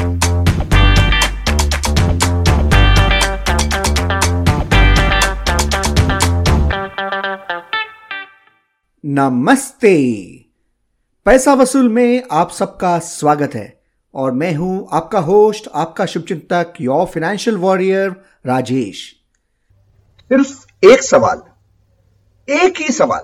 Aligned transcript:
नमस्ते। 0.00 0.14
पैसा 11.24 11.54
वसूल 11.54 11.88
में 11.88 12.22
आप 12.32 12.50
सबका 12.50 12.98
स्वागत 12.98 13.54
है 13.54 13.82
और 14.14 14.32
मैं 14.32 14.54
हूँ 14.54 14.88
आपका 14.92 15.18
होस्ट, 15.18 15.68
आपका 15.74 16.06
शुभचिंतक 16.06 16.74
योर 16.80 17.06
फाइनेंशियल 17.06 17.56
वॉरियर 17.56 18.16
राजेश। 18.46 19.16
सिर्फ़ 20.30 20.66
एक 20.84 21.02
सवाल, 21.02 21.42
एक 22.48 22.80
ही 22.80 22.92
सवाल, 22.92 23.22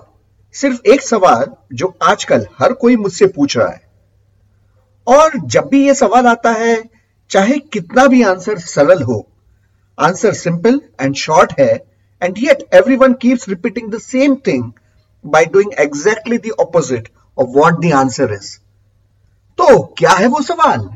सिर्फ़ 0.53 0.81
एक 0.85 1.01
सवाल 1.01 1.51
जो 1.73 1.97
आजकल 2.03 2.47
हर 2.59 2.73
कोई 2.73 2.95
मुझसे 2.95 3.27
पूछ 3.27 3.57
रहा 3.57 3.69
है। 3.69 3.86
और 5.07 5.37
जब 5.45 5.67
भी 5.69 5.85
ये 5.85 5.93
सवाल 5.95 6.27
आता 6.27 6.51
है, 6.51 6.83
चाहे 7.31 7.57
कितना 7.73 8.05
भी 8.07 8.21
आंसर 8.23 8.57
सरल 8.59 9.01
हो, 9.03 9.25
आंसर 9.97 10.33
सिंपल 10.33 10.79
एंड 11.01 11.15
शॉर्ट 11.15 11.53
है 11.59 11.73
and 12.21 12.37
yet 12.37 12.67
everyone 12.95 13.13
keeps 13.21 13.47
repeating 13.49 13.91
the 13.91 13.99
same 14.01 14.35
thing 14.47 14.71
by 15.25 15.45
doing 15.53 15.73
exactly 15.79 16.37
the 16.37 16.51
opposite 16.59 17.09
of 17.37 17.47
what 17.57 17.79
the 17.81 17.93
answer 17.95 18.33
is 18.33 18.55
तो 19.59 19.81
क्या 19.97 20.11
है 20.11 20.27
वो 20.27 20.41
सवाल? 20.41 20.89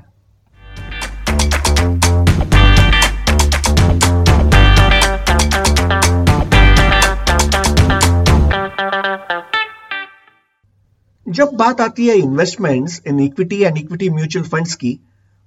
जब 11.31 11.49
बात 11.57 11.81
आती 11.81 12.07
है 12.07 12.15
investments 12.17 13.01
in 13.07 13.19
equity 13.19 13.61
and 13.63 13.77
equity 13.77 14.09
mutual 14.09 14.45
funds 14.45 14.75
की 14.75 14.99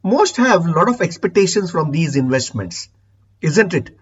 most 0.04 0.40
have 0.40 0.66
lot 0.66 0.88
of 0.88 1.02
expectations 1.02 1.70
from 1.70 1.90
these 1.90 2.16
investments 2.18 2.88
isn't 3.42 3.74
it 3.74 3.94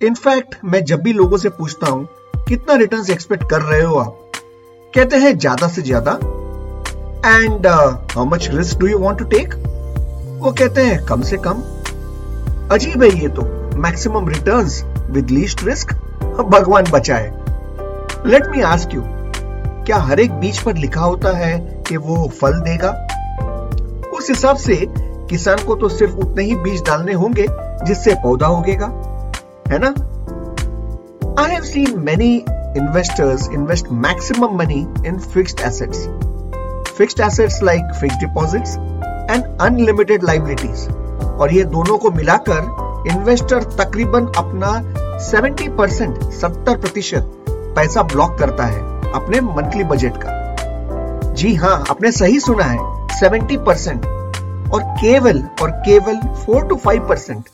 in fact 0.00 0.54
मैं 0.64 0.84
जब 0.84 1.02
भी 1.02 1.12
लोगों 1.12 1.36
से 1.36 1.48
पूछता 1.48 1.90
हूँ, 1.90 2.06
कितना 2.48 2.74
रिटर्न 2.74 3.10
एक्सपेक्ट 3.12 3.44
कर 3.50 3.62
रहे 3.62 3.82
हो 3.82 3.94
आप? 3.96 4.32
कहते 4.94 5.16
हैं, 5.16 5.36
ज़्यादा 5.38 5.68
से 5.68 5.82
ज़्यादा. 5.82 6.12
And 7.26 7.66
how 7.66 8.24
much 8.24 8.48
risk 8.50 8.78
do 8.78 8.86
you 8.86 8.98
want 8.98 9.18
to 9.18 9.24
take 9.24 9.54
वो 10.42 10.52
कहते 10.52 10.80
हैं, 10.80 11.04
कम 11.06 11.22
से 11.22 11.36
कम. 11.46 11.62
अजीब 12.72 13.02
है 13.02 13.08
ये 13.20 13.28
तो 13.28 13.42
maximum 13.78 14.28
returns 14.28 14.82
with 15.10 15.30
least 15.30 15.64
risk 15.64 15.92
भगवान 16.50 16.90
बचाए। 16.92 17.32
लेट 18.26 18.46
मी 18.50 18.60
आस्क 18.64 18.94
यू 18.94 19.02
क्या 19.86 19.96
हर 19.96 20.20
एक 20.20 20.32
बीज 20.32 20.62
पर 20.62 20.76
लिखा 20.76 21.00
होता 21.00 21.36
है 21.36 21.82
कि 21.88 21.96
वो 21.96 22.28
फल 22.28 22.52
देगा? 22.52 22.88
उस 24.18 24.28
हिसाब 24.30 24.56
से 24.56 24.76
किसान 25.30 25.56
को 25.66 25.74
तो 25.76 25.88
सिर्फ़ 25.88 26.14
उतने 26.14 26.44
ही 26.44 26.54
बीज 26.54 26.82
डालने 26.82 27.12
होंगे 27.12 27.46
जिससे 27.84 28.14
पौधा 28.14 28.48
उगेगा, 28.48 28.86
है 29.68 29.78
ना? 29.78 29.88
I 31.42 31.50
have 31.50 31.62
seen 31.62 31.98
many 31.98 32.44
investors 32.76 33.48
invest 33.50 33.86
maximum 33.92 34.58
money 34.58 34.94
in 35.06 35.18
fix 35.18 35.54
assets 35.60 36.08
fixed 36.98 37.20
assets 37.20 37.62
like 37.62 37.84
fix 38.00 38.16
deposit 38.16 38.62
and 39.30 39.58
unlimited 39.60 40.24
liabilities 40.24 40.88
और 41.24 41.52
ये 41.52 41.64
दोनों 41.64 41.98
को 41.98 42.10
मिलाकर 42.10 42.60
इन्वेस्टर 43.10 43.62
तकरीबन 43.62 44.26
अपना 44.26 44.72
70% 45.30 46.20
70% 46.42 47.22
पैसा 47.76 48.02
ब्लॉक 48.02 48.38
करता 48.38 48.64
है। 48.64 48.95
अपने 49.16 49.40
मंथली 49.40 49.84
बजट 49.84 50.16
का। 50.16 51.32
जी 51.32 51.54
हाँ 51.54 51.74
आपने 51.90 52.12
सही 52.12 52.40
सुना 52.40 52.64
है 52.64 52.78
70 53.18 53.56
परसेंट 53.66 54.06
और 54.74 54.82
केवल 55.00 55.42
और 55.62 55.70
केवल 55.86 56.16
4 56.44 56.68
टू 56.68 56.76
5 56.86 57.08
परसेंट 57.08 57.48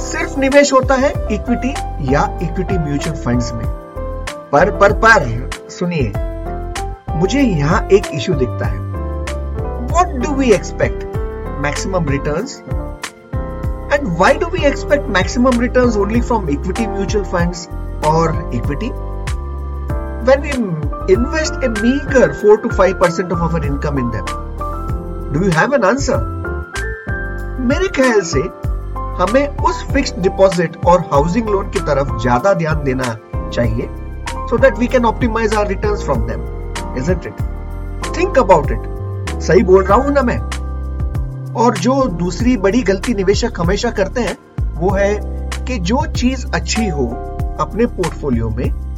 सिर्फ़ 0.00 0.38
निवेश 0.40 0.72
होता 0.72 0.94
है 0.94 1.10
इक्विटी 1.34 1.70
या 2.12 2.22
इक्विटी 2.42 2.78
म्यूचुअल 2.78 3.16
फंड्स 3.16 3.52
में। 3.52 3.64
पर 4.52 4.70
पर 4.78 4.92
पर, 5.04 5.50
सुनिए, 5.70 6.12
मुझे 7.18 7.40
यहाँ 7.40 7.80
एक 7.92 8.06
इश्यू 8.14 8.34
दिखता 8.34 8.66
है। 8.66 8.78
What 9.92 10.14
do 10.22 10.34
we 10.34 10.50
expect 10.52 11.04
maximum 11.62 12.08
returns 12.08 12.58
and 13.92 14.06
why 14.20 14.34
do 14.34 14.46
we 14.46 14.64
expect 14.66 15.08
maximum 15.08 15.60
returns 15.60 15.96
only 15.96 16.20
from 16.20 16.48
equity 16.48 16.86
mutual 16.86 17.24
funds 17.24 17.68
और 18.06 18.50
equity 18.54 18.90
when 20.26 20.40
we 20.40 20.52
invest 21.14 21.54
a 21.66 21.68
meager 21.68 22.32
4 22.42 22.56
to 22.62 22.68
5 22.76 22.98
percent 23.00 23.32
of 23.32 23.42
our 23.46 23.64
income 23.70 23.98
in 23.98 24.10
them, 24.10 24.26
do 25.32 25.42
you 25.44 25.50
have 25.56 25.74
an 25.78 25.84
answer? 25.88 26.18
मेरे 27.70 27.88
ख्याल 27.96 28.20
से 28.30 28.40
हमें 29.20 29.64
उस 29.68 29.82
fixed 29.92 30.16
deposit 30.22 30.76
और 30.86 31.00
housing 31.12 31.48
loan 31.48 31.70
की 31.70 31.80
तरफ़ 31.80 32.16
ज़्यादा 32.22 32.52
ध्यान 32.54 32.82
देना 32.84 33.16
चाहिए 33.54 33.88
so 34.50 34.58
that 34.58 34.78
we 34.78 34.86
can 34.94 35.04
optimise 35.04 35.54
our 35.54 35.68
returns 35.68 36.04
from 36.04 36.26
them 36.28 36.96
isn't 36.98 37.26
it 37.26 38.16
think 38.16 38.38
about 38.38 38.70
it 38.70 39.40
सही 39.42 39.62
बोल 39.62 39.84
रहा 39.84 39.98
हूँ 39.98 40.12
ना 40.12 40.22
मैं? 40.22 40.38
और 41.62 41.78
जो 41.78 42.04
दूसरी 42.22 42.56
बड़ी 42.56 42.82
गलती 42.82 43.14
निवेशक 43.14 43.60
हमेशा 43.60 43.90
करते 43.90 44.20
हैं, 44.20 44.36
वो 44.74 44.90
है 44.90 45.14
कि 45.66 45.78
जो 45.90 46.04
चीज़ 46.16 46.46
अच्छी 46.54 46.88
हो, 46.88 47.06
अपने 47.60 47.86
पोर्टफोलियो 47.86 48.48
में 48.50 48.93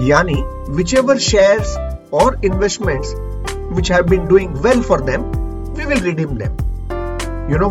यानी 0.00 0.42
विच 0.70 0.94
एवर 0.94 1.18
शेयर 1.18 2.10
और 2.14 2.40
investments 2.44 3.14
which 3.76 3.92
have 3.92 4.04
been 4.10 4.26
doing 4.26 4.56
well 4.66 4.82
for 4.82 5.00
them 5.00 5.22
we 5.78 5.84
will 5.84 6.00
redeem 6.00 6.36
them 6.38 7.52
you 7.52 7.58
know 7.58 7.70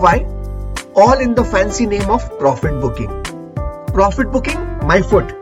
all 1.02 1.20
in 1.24 1.34
the 1.38 1.44
fancy 1.50 1.86
name 1.90 2.12
of 2.14 2.24
profit 2.38 2.78
booking. 2.84 3.10
Profit 3.90 4.32
booking, 4.36 4.64
my 4.92 4.96
foot. 5.12 5.34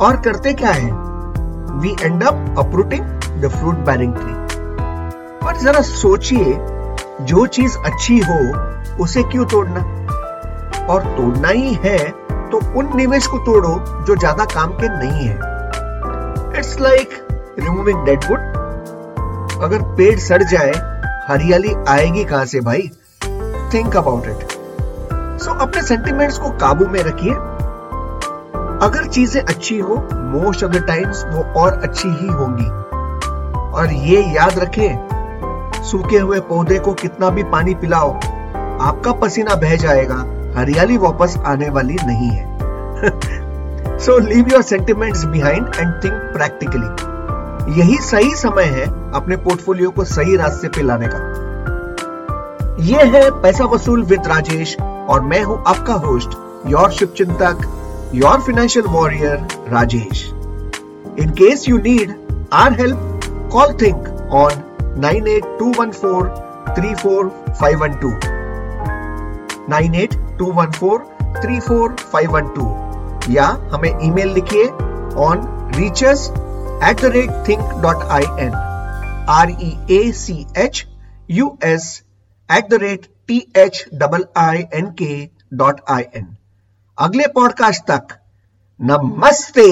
और 0.00 0.20
करते 0.24 0.52
क्या 0.60 0.70
है? 0.70 0.90
We 1.80 1.94
end 2.02 2.22
up 2.24 2.54
uprooting 2.58 3.04
the 3.42 3.48
fruit 3.56 3.80
bearing 3.86 4.14
tree 4.14 4.34
पर 5.42 5.56
जरा 5.62 5.80
सोचिए 5.80 6.54
जो 7.30 7.46
चीज़ 7.46 7.76
अच्छी 7.78 8.18
हो 8.28 8.38
उसे 9.04 9.22
क्यों 9.22 9.46
तोड़ना? 9.46 9.80
और 10.92 11.02
तोड़ना 11.16 11.48
ही 11.48 11.74
है 11.84 11.98
तो 12.50 12.60
उन 12.78 12.96
निवेश 12.96 13.26
को 13.26 13.38
तोड़ो 13.46 13.76
जो 14.06 14.16
ज़्यादा 14.16 14.44
काम 14.54 14.72
के 14.80 14.88
नहीं 14.98 15.26
है। 15.26 15.49
It's 16.56 16.80
like 16.80 17.10
removing 17.58 18.04
dead 18.04 18.24
wood 18.24 18.38
अगर 19.62 19.82
पेड़ 19.96 20.18
सड़ 20.18 20.42
जाए, 20.42 20.72
हरियाली 21.28 21.74
आएगी 21.88 22.24
कहाँ 22.24 22.44
से 22.44 22.60
भाई? 22.60 22.90
थिंक 23.74 23.96
अबाउट 23.96 24.26
इट 24.26 24.48
सो 25.40 25.54
अपने 25.58 25.82
सेंटिमेंट्स 25.82 26.38
को 26.38 26.50
काबू 26.50 26.86
में 26.86 27.02
रखिए। 27.02 27.34
अगर 28.86 29.06
चीज़ें 29.08 29.42
अच्छी 29.42 29.78
हो 29.78 29.96
मोस्ट 30.12 30.64
ऑफ़ 30.64 30.72
द 30.72 30.86
टाइम्स 30.86 31.24
वो 31.24 31.42
और 31.60 31.80
अच्छी 31.82 32.08
ही 32.08 32.26
होंगी। 32.26 32.68
और 33.78 33.92
ये 33.92 34.22
याद 34.22 34.58
रखें 34.58 35.82
सूखे 35.84 36.18
हुए 36.18 36.40
पौधे 36.40 36.78
को 36.78 36.92
कितना 36.92 37.30
भी 37.30 37.42
पानी 37.42 37.74
पिलाओ, 37.74 38.12
आपका 38.80 39.12
पसीना 39.12 39.54
बह 39.54 39.76
जाएगा, 39.76 40.16
हरियाली 40.56 40.96
वापस 40.96 41.38
आने 41.46 41.68
वाली 41.68 41.96
नहीं 42.06 42.30
है। 42.30 42.50
So 44.04 44.16
leave 44.18 44.48
your 44.52 44.62
sentiments 44.62 45.24
behind 45.32 45.66
and 45.76 45.92
think 46.04 46.12
practically 46.34 47.80
यही 47.80 47.96
सही 48.02 48.34
समय 48.36 48.64
है 48.76 48.84
अपने 49.14 49.36
पोर्टफोलियो 49.36 49.90
को 49.90 50.04
सही 50.04 50.36
रास्ते 50.36 50.68
पे 50.76 50.82
लाने 50.82 51.08
का। 51.12 51.18
ये 52.84 53.04
है 53.14 53.30
पैसा 53.42 53.64
वसूल 53.74 54.02
विद 54.12 54.26
राजेश 54.26 54.76
और 54.80 55.20
मैं 55.22 55.42
हूँ 55.44 55.62
आपका 55.68 55.94
host 56.06 56.38
your 56.70 56.90
Shiv 56.92 57.12
Chintak 57.16 57.68
your 58.14 58.40
financial 58.40 58.86
warrior 58.86 59.46
Rajesh. 59.72 60.24
In 61.22 61.34
case 61.38 61.68
you 61.68 61.78
need 61.78 62.14
our 62.52 62.80
help 62.80 63.30
call 63.52 63.76
think 63.82 64.08
on 64.34 64.62
nine 65.00 65.28
eight 65.28 65.56
two 65.58 65.72
one 65.78 65.90
four 66.02 66.28
three 66.78 66.94
four 67.02 67.28
five 67.60 67.82
one 67.82 68.00
two 68.02 68.18
nine 69.70 69.94
eight 69.94 70.14
two 70.38 70.52
one 70.52 70.70
four 70.80 71.08
three 71.42 71.60
four 71.60 71.96
five 72.12 72.32
one 72.34 72.48
two 72.54 72.89
या 73.28 73.46
हमें 73.72 73.90
email 74.02 74.32
लिखिए 74.34 74.64
on 75.24 75.46
reachus 75.76 76.28
at 76.88 77.00
the 77.02 77.10
rate 77.14 77.30
think 77.48 77.60
dot 77.82 77.96
I 77.96 78.24
N 78.44 78.52
R 79.30 79.50
E 79.50 79.76
A 79.96 80.10
C 80.12 80.46
H 80.56 80.84
U 81.30 81.58
S 81.64 82.02
at 82.50 82.70
the 82.70 82.74
rate 82.82 83.06
T 83.28 83.46
H 83.56 83.84
double 83.94 84.24
I 84.36 84.64
N 84.74 84.90
K 85.02 85.28
dot 85.54 85.80
I 85.90 86.02
N 86.16 86.36
अगले 86.98 87.26
podcast 87.34 87.90
तक, 87.90 88.06
नमस्ते। 88.80 89.70